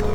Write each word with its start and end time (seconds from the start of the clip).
Une 0.00 0.06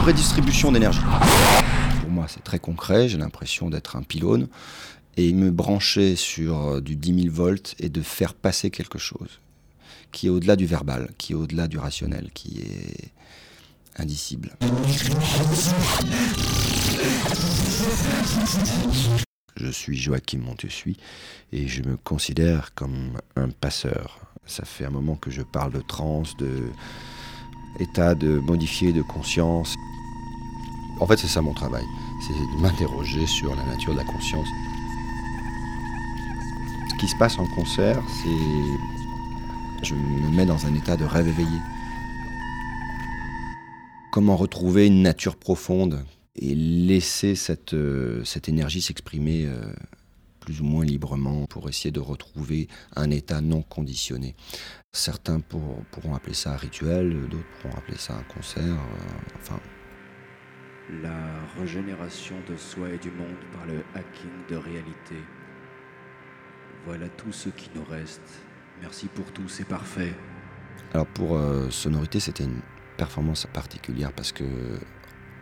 redistribution 0.00 0.72
d'énergie. 0.72 0.98
Pour 2.00 2.10
moi, 2.10 2.26
c'est 2.28 2.42
très 2.42 2.58
concret, 2.58 3.08
j'ai 3.08 3.18
l'impression 3.18 3.70
d'être 3.70 3.94
un 3.96 4.02
pylône 4.02 4.48
et 5.16 5.32
me 5.32 5.50
brancher 5.50 6.16
sur 6.16 6.66
euh, 6.66 6.80
du 6.80 6.96
10 6.96 7.22
000 7.24 7.34
volts 7.34 7.74
et 7.78 7.88
de 7.88 8.02
faire 8.02 8.34
passer 8.34 8.70
quelque 8.70 8.98
chose 8.98 9.40
qui 10.10 10.26
est 10.26 10.30
au-delà 10.30 10.56
du 10.56 10.66
verbal, 10.66 11.10
qui 11.18 11.32
est 11.32 11.36
au-delà 11.36 11.68
du 11.68 11.78
rationnel, 11.78 12.30
qui 12.34 12.60
est 12.60 13.12
indicible. 13.96 14.56
Je 19.56 19.70
suis 19.70 19.96
Joachim 19.96 20.38
Montessuie 20.38 20.96
et 21.52 21.68
je 21.68 21.82
me 21.82 21.96
considère 21.96 22.74
comme 22.74 23.18
un 23.36 23.50
passeur. 23.50 24.20
Ça 24.46 24.64
fait 24.64 24.84
un 24.84 24.90
moment 24.90 25.16
que 25.16 25.30
je 25.30 25.42
parle 25.42 25.72
de 25.72 25.80
trance, 25.80 26.36
de 26.36 26.70
état 27.78 28.14
de 28.14 28.38
modifié 28.38 28.92
de 28.92 29.02
conscience. 29.02 29.74
En 31.00 31.06
fait, 31.06 31.16
c'est 31.16 31.28
ça 31.28 31.40
mon 31.40 31.54
travail, 31.54 31.84
c'est 32.26 32.32
de 32.32 32.62
m'interroger 32.62 33.26
sur 33.26 33.54
la 33.54 33.64
nature 33.64 33.92
de 33.92 33.98
la 33.98 34.04
conscience. 34.04 34.48
Ce 36.90 36.94
qui 36.96 37.08
se 37.08 37.16
passe 37.16 37.38
en 37.38 37.46
concert, 37.54 38.02
c'est 38.22 39.84
je 39.84 39.94
me 39.94 40.28
mets 40.36 40.46
dans 40.46 40.66
un 40.66 40.74
état 40.74 40.96
de 40.96 41.04
rêve 41.04 41.28
éveillé. 41.28 41.58
Comment 44.12 44.36
retrouver 44.36 44.86
une 44.86 45.02
nature 45.02 45.36
profonde 45.36 46.04
et 46.36 46.54
laisser 46.54 47.34
cette, 47.34 47.74
euh, 47.74 48.24
cette 48.24 48.48
énergie 48.48 48.80
s'exprimer 48.82 49.46
euh, 49.46 49.72
plus 50.40 50.60
ou 50.60 50.64
moins 50.64 50.84
librement 50.84 51.46
pour 51.46 51.68
essayer 51.68 51.90
de 51.90 52.00
retrouver 52.00 52.68
un 52.96 53.10
état 53.10 53.40
non 53.40 53.62
conditionné. 53.62 54.34
Certains 54.92 55.40
pour- 55.40 55.82
pourront 55.90 56.14
appeler 56.14 56.34
ça 56.34 56.52
un 56.54 56.56
rituel, 56.56 57.28
d'autres 57.28 57.44
pourront 57.60 57.76
appeler 57.76 57.98
ça 57.98 58.14
un 58.16 58.22
concert. 58.34 58.62
euh, 58.64 59.36
enfin, 59.36 59.60
La 61.02 61.40
régénération 61.58 62.36
de 62.48 62.56
soi 62.56 62.90
et 62.90 62.98
du 62.98 63.10
monde 63.10 63.36
par 63.52 63.66
le 63.66 63.82
hacking 63.94 64.30
de 64.48 64.56
réalité. 64.56 65.16
Voilà 66.86 67.08
tout 67.10 67.32
ce 67.32 67.48
qui 67.50 67.70
nous 67.74 67.84
reste. 67.84 68.22
Merci 68.80 69.06
pour 69.08 69.30
tout, 69.32 69.48
c'est 69.48 69.66
parfait. 69.68 70.14
Alors 70.94 71.06
pour 71.06 71.36
euh, 71.36 71.68
Sonorité, 71.70 72.18
c'était 72.18 72.44
une 72.44 72.62
performance 72.96 73.46
particulière 73.52 74.12
parce 74.12 74.32
que 74.32 74.44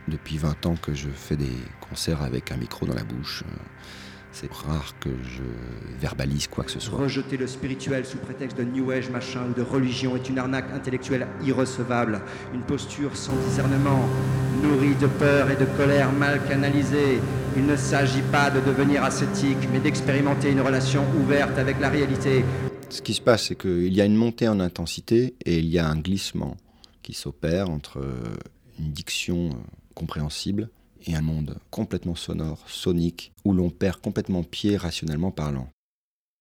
depuis 0.08 0.38
20 0.38 0.66
ans 0.66 0.74
que 0.80 0.94
je 0.94 1.08
fais 1.08 1.36
des 1.36 1.56
concerts 1.88 2.22
avec 2.22 2.52
un 2.52 2.56
micro 2.56 2.86
dans 2.86 2.94
la 2.94 3.04
bouche, 3.04 3.44
euh, 3.46 3.56
c'est 4.32 4.52
rare 4.52 4.94
que 5.00 5.10
je 5.10 5.42
verbalise 6.00 6.46
quoi 6.46 6.64
que 6.64 6.70
ce 6.70 6.80
soit. 6.80 6.98
Rejeter 6.98 7.36
le 7.36 7.46
spirituel 7.46 8.04
sous 8.04 8.18
prétexte 8.18 8.56
de 8.58 8.64
New 8.64 8.90
Age 8.90 9.10
machin 9.10 9.40
ou 9.50 9.54
de 9.54 9.62
religion 9.62 10.16
est 10.16 10.28
une 10.28 10.38
arnaque 10.38 10.70
intellectuelle 10.72 11.26
irrecevable, 11.44 12.20
une 12.54 12.60
posture 12.60 13.16
sans 13.16 13.34
discernement, 13.48 14.08
nourrie 14.62 14.94
de 14.94 15.06
peur 15.06 15.50
et 15.50 15.56
de 15.56 15.64
colère 15.76 16.12
mal 16.12 16.40
canalisée. 16.46 17.20
Il 17.56 17.66
ne 17.66 17.76
s'agit 17.76 18.22
pas 18.22 18.50
de 18.50 18.60
devenir 18.60 19.02
ascétique, 19.02 19.68
mais 19.72 19.80
d'expérimenter 19.80 20.52
une 20.52 20.60
relation 20.60 21.04
ouverte 21.20 21.58
avec 21.58 21.80
la 21.80 21.88
réalité. 21.88 22.44
Ce 22.90 23.02
qui 23.02 23.14
se 23.14 23.20
passe, 23.20 23.48
c'est 23.48 23.56
qu'il 23.56 23.92
y 23.92 24.00
a 24.00 24.04
une 24.04 24.16
montée 24.16 24.48
en 24.48 24.60
intensité 24.60 25.34
et 25.44 25.58
il 25.58 25.66
y 25.66 25.78
a 25.78 25.88
un 25.88 25.96
glissement 25.96 26.56
qui 27.02 27.14
s'opère 27.14 27.70
entre 27.70 28.00
euh, 28.00 28.36
une 28.78 28.92
diction 28.92 29.50
euh, 29.50 29.54
compréhensible 29.98 30.70
et 31.06 31.16
un 31.16 31.22
monde 31.22 31.58
complètement 31.70 32.14
sonore, 32.14 32.64
sonique, 32.68 33.32
où 33.44 33.52
l'on 33.52 33.70
perd 33.70 34.00
complètement 34.00 34.44
pied 34.44 34.76
rationnellement 34.76 35.32
parlant. 35.32 35.68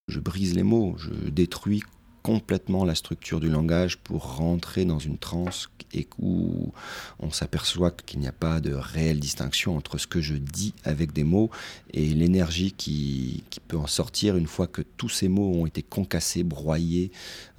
Je 0.08 0.20
brise 0.20 0.56
les 0.56 0.64
mots, 0.64 0.96
je 0.98 1.30
détruis 1.30 1.82
complètement 2.22 2.86
la 2.86 2.94
structure 2.94 3.40
du 3.40 3.50
langage 3.50 3.98
pour 3.98 4.36
rentrer 4.36 4.86
dans 4.86 5.00
une 5.00 5.18
transe 5.18 5.70
et 5.94 6.08
où 6.20 6.74
on 7.20 7.32
s'aperçoit 7.32 7.92
qu'il 7.92 8.20
n'y 8.20 8.28
a 8.28 8.34
pas 8.34 8.60
de 8.60 8.74
réelle 8.74 9.20
distinction 9.20 9.78
entre 9.78 9.98
ce 9.98 10.08
que 10.08 10.22
je 10.22 10.36
dis 10.36 10.74
avec 10.84 11.14
des 11.14 11.24
mots 11.24 11.50
et 11.94 12.06
l'énergie 12.06 12.74
qui, 12.74 13.44
qui 13.50 13.60
peut 13.62 13.78
en 13.78 13.88
sortir 13.88 14.36
une 14.36 14.48
fois 14.48 14.68
que 14.68 14.82
tous 14.82 15.10
ces 15.10 15.30
mots 15.30 15.54
ont 15.54 15.66
été 15.66 15.82
concassés, 15.82 16.44
broyés 16.44 17.12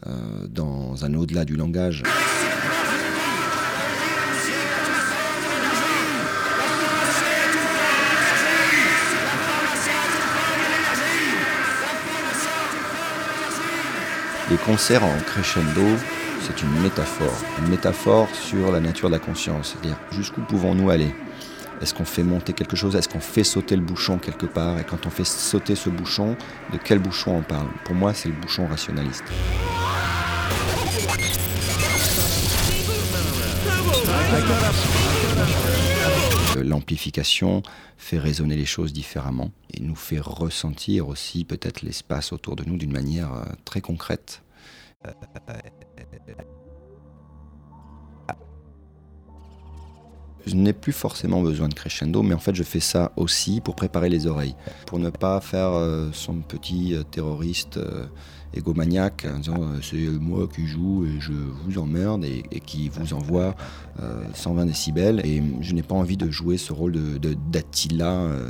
euh, 0.07 0.47
dans 0.47 1.05
un 1.05 1.15
au-delà 1.15 1.45
du 1.45 1.57
langage. 1.57 2.03
Les 14.51 14.57
concerts 14.57 15.05
en 15.05 15.15
crescendo, 15.27 15.83
c'est 16.41 16.63
une 16.63 16.81
métaphore, 16.81 17.37
une 17.59 17.69
métaphore 17.69 18.29
sur 18.33 18.73
la 18.73 18.81
nature 18.81 19.11
de 19.11 19.15
la 19.15 19.19
conscience, 19.19 19.75
c'est-à-dire 19.75 19.99
jusqu'où 20.11 20.41
pouvons-nous 20.41 20.89
aller? 20.89 21.15
Est-ce 21.83 21.93
qu'on 21.93 22.07
fait 22.07 22.23
monter 22.23 22.55
quelque 22.55 22.75
chose? 22.75 22.97
Est-ce 22.97 23.11
qu'on 23.11 23.21
fait 23.21 23.45
sauter 23.45 23.77
le 23.77 23.83
bouchon 23.83 24.17
quelque 24.17 24.47
part? 24.47 24.79
Et 24.79 24.85
quand 24.85 25.05
on 25.05 25.11
fait 25.11 25.27
sauter 25.27 25.75
ce 25.75 25.91
bouchon, 25.91 26.35
de 26.73 26.79
quel 26.83 26.99
bouchon 26.99 27.37
on 27.37 27.43
parle? 27.43 27.69
Pour 27.85 27.95
moi, 27.95 28.15
c'est 28.15 28.31
le 28.31 28.35
bouchon 28.37 28.67
rationaliste. 28.67 29.25
L'amplification 36.63 37.63
fait 37.97 38.19
résonner 38.19 38.57
les 38.57 38.67
choses 38.67 38.93
différemment 38.93 39.51
et 39.73 39.81
nous 39.81 39.97
fait 39.97 40.21
ressentir 40.21 41.09
aussi 41.09 41.45
peut-être 41.45 41.83
l'espace 41.83 42.33
autour 42.33 42.57
de 42.57 42.65
nous 42.65 42.77
d'une 42.77 42.93
manière 42.93 43.33
euh, 43.35 43.45
très 43.65 43.81
concrète. 43.81 44.43
Je 50.49 50.55
n'ai 50.57 50.73
plus 50.73 50.93
forcément 50.93 51.43
besoin 51.43 51.69
de 51.69 51.75
crescendo, 51.75 52.23
mais 52.23 52.35
en 52.35 52.39
fait 52.39 52.55
je 52.55 52.63
fais 52.63 52.81
ça 52.81 53.13
aussi 53.17 53.61
pour 53.61 53.75
préparer 53.77 54.09
les 54.09 54.27
oreilles, 54.27 54.55
pour 54.87 54.99
ne 54.99 55.11
pas 55.11 55.41
faire 55.43 55.73
euh, 55.73 56.09
son 56.13 56.37
petit 56.37 56.95
euh, 56.95 57.03
terroriste 57.03 57.77
euh, 57.77 58.07
égomaniaque 58.55 59.27
en 59.31 59.39
disant 59.41 59.61
euh, 59.61 59.79
c'est 59.83 59.99
moi 59.99 60.49
qui 60.49 60.67
joue 60.67 61.05
et 61.05 61.21
je 61.21 61.33
vous 61.33 61.79
emmerde 61.79 62.25
et, 62.25 62.45
et 62.51 62.61
qui 62.61 62.89
vous 62.89 63.13
envoie 63.13 63.55
euh, 64.01 64.25
120 64.33 64.65
décibels. 64.65 65.21
Et 65.25 65.43
je 65.61 65.75
n'ai 65.75 65.83
pas 65.83 65.95
envie 65.95 66.17
de 66.17 66.31
jouer 66.31 66.57
ce 66.57 66.73
rôle 66.73 66.93
de, 66.93 67.19
de- 67.19 67.37
d'Attila 67.51 68.11
euh, 68.13 68.49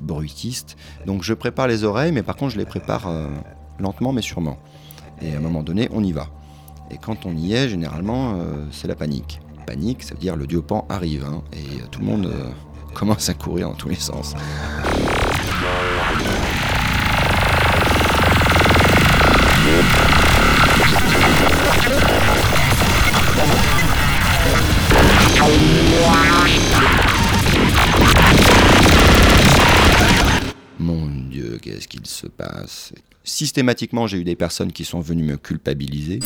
bruitiste. 0.00 0.76
Donc 1.06 1.22
je 1.22 1.32
prépare 1.32 1.68
les 1.68 1.84
oreilles, 1.84 2.12
mais 2.12 2.22
par 2.22 2.36
contre 2.36 2.52
je 2.52 2.58
les 2.58 2.66
prépare 2.66 3.08
lentement 3.78 4.12
mais 4.12 4.22
sûrement. 4.22 4.58
Et 5.22 5.32
à 5.32 5.38
un 5.38 5.40
moment 5.40 5.62
donné, 5.62 5.88
on 5.92 6.04
y 6.04 6.12
va. 6.12 6.28
Et 6.90 6.98
quand 6.98 7.24
on 7.24 7.34
y 7.34 7.54
est, 7.54 7.68
généralement, 7.70 8.36
c'est 8.72 8.88
la 8.88 8.94
panique. 8.96 9.40
Panique, 9.64 10.02
ça 10.02 10.14
veut 10.14 10.20
dire 10.20 10.36
le 10.36 10.46
diopan 10.46 10.86
arrive, 10.88 11.24
hein, 11.24 11.42
et 11.52 11.80
euh, 11.80 11.86
tout 11.90 12.00
le 12.00 12.06
monde 12.06 12.26
euh, 12.26 12.50
commence 12.94 13.28
à 13.28 13.34
courir 13.34 13.68
dans 13.68 13.74
tous 13.74 13.88
les 13.88 13.94
sens. 13.94 14.34
Mon 30.78 31.06
Dieu, 31.30 31.58
qu'est-ce 31.60 31.88
qu'il 31.88 32.06
se 32.06 32.26
passe? 32.26 32.92
Systématiquement, 33.22 34.06
j'ai 34.06 34.18
eu 34.18 34.24
des 34.24 34.36
personnes 34.36 34.72
qui 34.72 34.84
sont 34.84 35.00
venues 35.00 35.24
me 35.24 35.36
culpabiliser 35.36 36.20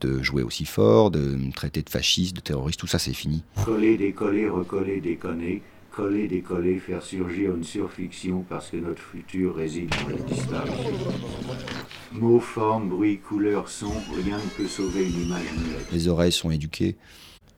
de 0.00 0.22
jouer 0.22 0.42
aussi 0.42 0.64
fort, 0.64 1.10
de 1.10 1.18
me 1.18 1.52
traiter 1.52 1.82
de 1.82 1.90
fasciste, 1.90 2.36
de 2.36 2.40
terroriste, 2.40 2.80
tout 2.80 2.86
ça 2.86 2.98
c'est 2.98 3.12
fini. 3.12 3.42
Coller, 3.64 3.96
décoller, 3.96 4.48
recoller, 4.48 5.00
déconner. 5.00 5.62
Coller, 5.90 6.26
décoller, 6.26 6.80
faire 6.80 7.02
surgir 7.04 7.54
une 7.54 7.62
surfiction 7.62 8.44
parce 8.48 8.70
que 8.70 8.78
notre 8.78 9.00
futur 9.00 9.54
réside 9.54 9.90
dans 9.90 10.08
la 10.08 10.22
distance. 10.22 10.68
Mots, 12.10 12.40
formes, 12.40 12.88
bruit, 12.88 13.18
couleur, 13.18 13.68
son, 13.68 13.92
rien 14.24 14.38
ne 14.38 14.50
peut 14.56 14.66
sauver 14.66 15.08
une 15.08 15.22
image 15.26 15.52
muette. 15.56 15.92
Les 15.92 16.08
oreilles 16.08 16.32
sont 16.32 16.50
éduquées. 16.50 16.96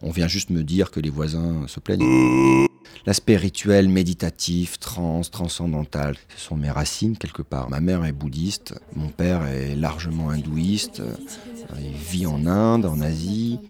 On 0.03 0.11
vient 0.11 0.29
juste 0.29 0.51
me 0.51 0.63
dire 0.63 0.91
que 0.91 1.01
les 1.01 1.09
voisins 1.09 1.67
se 1.67 1.81
plaignent. 1.81 2.67
L'aspect 3.07 3.37
rituel, 3.37 3.89
méditatif, 3.89 4.81
trans, 4.81 5.21
transcendantal, 5.21 6.17
ce 6.37 6.47
sont 6.47 6.57
mes 6.57 6.71
racines 6.71 7.17
quelque 7.17 7.43
part. 7.43 7.71
Ma 7.71 7.79
mère 7.79 8.05
est 8.05 8.11
bouddhiste, 8.11 8.75
mon 8.97 9.11
père 9.11 9.47
est 9.47 9.77
largement 9.77 10.31
hindouiste, 10.31 10.99
euh, 10.99 11.15
il 11.81 11.93
vit 11.93 12.27
en 12.27 12.47
Inde, 12.47 12.85
en 12.85 13.01
Asie. 13.01 13.61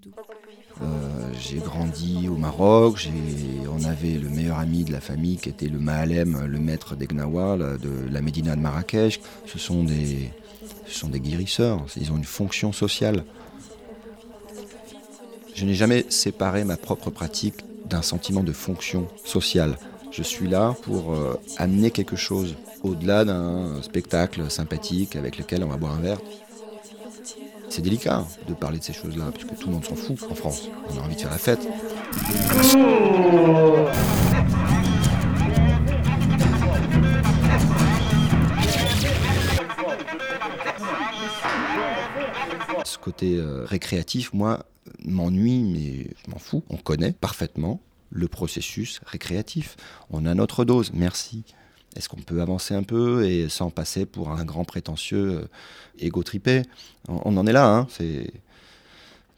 Euh, 0.82 1.30
j'ai 1.38 1.58
grandi 1.58 2.28
au 2.28 2.36
Maroc, 2.36 3.10
on 3.70 3.84
avait 3.84 4.14
le 4.18 4.30
meilleur 4.30 4.58
ami 4.58 4.84
de 4.84 4.92
la 4.92 5.02
famille 5.02 5.36
qui 5.36 5.50
était 5.50 5.68
le 5.68 5.78
Mahalem, 5.78 6.46
le 6.46 6.58
maître 6.58 6.96
des 6.96 7.06
Gnawa, 7.06 7.58
de 7.58 8.08
la 8.10 8.22
Médina 8.22 8.56
de 8.56 8.60
Marrakech. 8.62 9.20
Ce 9.44 9.58
sont 9.58 9.84
des, 9.84 10.30
ce 10.86 10.98
sont 10.98 11.08
des 11.08 11.20
guérisseurs, 11.20 11.84
ils 11.98 12.10
ont 12.10 12.16
une 12.16 12.24
fonction 12.24 12.72
sociale. 12.72 13.24
Je 15.54 15.66
n'ai 15.66 15.74
jamais 15.74 16.06
séparé 16.08 16.64
ma 16.64 16.78
propre 16.78 17.10
pratique 17.10 17.56
d'un 17.88 18.02
sentiment 18.02 18.42
de 18.42 18.52
fonction 18.52 19.08
sociale. 19.24 19.78
Je 20.10 20.22
suis 20.22 20.48
là 20.48 20.74
pour 20.82 21.12
euh, 21.12 21.38
amener 21.58 21.90
quelque 21.90 22.16
chose 22.16 22.56
au-delà 22.82 23.24
d'un 23.24 23.82
spectacle 23.82 24.50
sympathique 24.50 25.16
avec 25.16 25.38
lequel 25.38 25.64
on 25.64 25.68
va 25.68 25.76
boire 25.76 25.92
un 25.92 26.00
verre. 26.00 26.18
C'est 27.68 27.82
délicat 27.82 28.24
de 28.46 28.54
parler 28.54 28.78
de 28.78 28.84
ces 28.84 28.92
choses-là, 28.92 29.24
puisque 29.32 29.58
tout 29.58 29.66
le 29.68 29.74
monde 29.74 29.84
s'en 29.84 29.96
fout 29.96 30.16
en 30.30 30.34
France. 30.34 30.68
On 30.88 30.98
a 30.98 31.02
envie 31.02 31.16
de 31.16 31.20
faire 31.20 31.30
la 31.30 31.38
fête. 31.38 31.68
Ce 42.84 42.98
côté 42.98 43.36
euh, 43.36 43.64
récréatif, 43.64 44.32
moi, 44.32 44.64
m'ennuie, 45.04 45.62
mais 45.62 46.10
je 46.24 46.30
m'en 46.30 46.38
fous. 46.38 46.62
On 46.70 46.76
connaît 46.76 47.12
parfaitement 47.12 47.80
le 48.10 48.28
processus 48.28 49.00
récréatif. 49.06 49.76
On 50.10 50.26
a 50.26 50.34
notre 50.34 50.64
dose, 50.64 50.92
merci. 50.94 51.44
Est-ce 51.96 52.08
qu'on 52.08 52.20
peut 52.20 52.40
avancer 52.40 52.74
un 52.74 52.82
peu 52.82 53.24
et 53.26 53.48
sans 53.48 53.70
passer 53.70 54.04
pour 54.04 54.30
un 54.30 54.44
grand 54.44 54.64
prétentieux 54.64 55.40
euh, 55.40 55.48
égo-tripé? 55.98 56.62
On, 57.08 57.36
en 57.36 57.46
est 57.46 57.52
là, 57.52 57.68
hein, 57.68 57.86
c'est... 57.90 58.30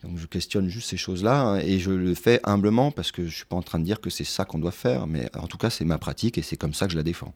Donc 0.05 0.17
je 0.17 0.27
questionne 0.27 0.69
juste 0.69 0.91
ces 0.91 0.97
choses-là 0.97 1.41
hein, 1.41 1.59
et 1.59 1.81
je 1.81 1.91
le 1.91 2.15
fais 2.15 2.39
humblement 2.45 2.93
parce 2.93 3.11
que 3.11 3.23
je 3.23 3.29
ne 3.29 3.33
suis 3.33 3.45
pas 3.45 3.57
en 3.57 3.63
train 3.63 3.81
de 3.81 3.85
dire 3.85 4.01
que 4.01 4.11
c'est 4.11 4.23
ça 4.23 4.45
qu'on 4.45 4.61
doit 4.61 4.71
faire, 4.71 5.09
mais 5.09 5.29
en 5.37 5.49
tout 5.49 5.59
cas 5.59 5.71
c'est 5.71 5.85
ma 5.85 5.99
pratique 5.99 6.39
et 6.39 6.43
c'est 6.43 6.57
comme 6.57 6.73
ça 6.73 6.87
que 6.87 6.93
je 6.93 6.97
la 6.97 7.03
défends. 7.03 7.35